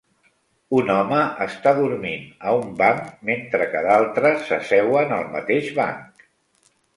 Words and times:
Un 0.77 0.87
home 0.93 1.17
està 1.43 1.73
dormint 1.79 2.23
a 2.51 2.53
un 2.61 2.71
banc 2.79 3.11
mentre 3.31 3.67
que 3.75 3.83
d'altres 3.89 4.41
s'asseuen 4.49 5.15
al 5.19 5.29
mateix 5.37 5.71
banc. 5.83 6.27